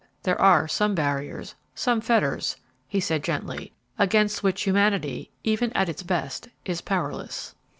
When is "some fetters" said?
1.75-2.57